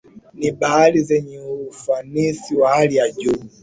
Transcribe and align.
Ni 0.39 0.49
bahari 0.59 0.99
zenye 1.03 1.39
ufanisi 1.39 2.55
wa 2.55 2.69
hali 2.73 2.95
ya 2.95 3.11
juu 3.11 3.43